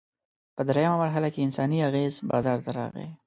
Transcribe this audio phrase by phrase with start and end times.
[0.55, 3.07] په درېیمه مرحله کې انساني اغېز بازار ته راغی.